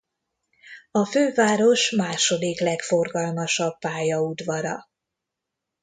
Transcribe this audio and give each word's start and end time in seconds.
A 0.91 1.05
főváros 1.05 1.91
második 1.91 2.59
legforgalmasabb 2.59 3.79
pályaudvara. 3.79 4.89